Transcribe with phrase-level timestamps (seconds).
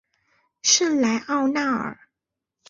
[0.63, 1.95] 圣莱奥纳尔。